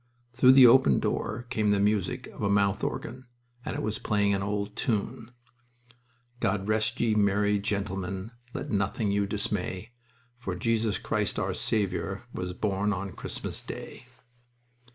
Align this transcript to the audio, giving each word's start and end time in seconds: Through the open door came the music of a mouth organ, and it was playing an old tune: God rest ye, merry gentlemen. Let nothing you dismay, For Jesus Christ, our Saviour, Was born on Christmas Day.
Through 0.33 0.53
the 0.53 0.65
open 0.65 0.99
door 0.99 1.45
came 1.51 1.69
the 1.69 1.79
music 1.79 2.25
of 2.25 2.41
a 2.41 2.49
mouth 2.49 2.83
organ, 2.83 3.27
and 3.63 3.75
it 3.75 3.83
was 3.83 3.99
playing 3.99 4.33
an 4.33 4.41
old 4.41 4.75
tune: 4.75 5.29
God 6.39 6.67
rest 6.67 6.99
ye, 6.99 7.13
merry 7.13 7.59
gentlemen. 7.59 8.31
Let 8.51 8.71
nothing 8.71 9.11
you 9.11 9.27
dismay, 9.27 9.91
For 10.39 10.55
Jesus 10.55 10.97
Christ, 10.97 11.37
our 11.37 11.53
Saviour, 11.53 12.23
Was 12.33 12.53
born 12.53 12.93
on 12.93 13.11
Christmas 13.11 13.61
Day. 13.61 14.07